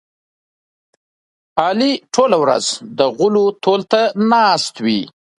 علي 1.65 1.91
ټوله 2.13 2.37
ورځ 2.43 2.65
د 2.97 2.99
غولو 3.15 3.45
تول 3.63 3.81
ته 3.91 4.01
ناست 4.31 4.75
وي. 4.85 5.01